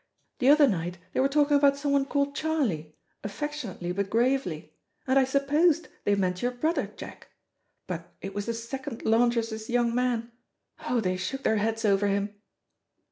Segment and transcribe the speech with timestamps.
[0.39, 4.73] The other night they were talking about someone called 'Charlie,' affectionately but gravely,
[5.05, 7.27] and I supposed they meant your brother, Jack,
[7.85, 10.31] but it was the second laundress's young man.
[10.89, 12.33] Oh, they shook their heads over him."